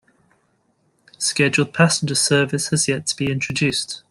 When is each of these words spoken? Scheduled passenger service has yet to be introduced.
Scheduled 1.19 1.75
passenger 1.75 2.15
service 2.15 2.69
has 2.69 2.87
yet 2.87 3.05
to 3.05 3.15
be 3.15 3.31
introduced. 3.31 3.99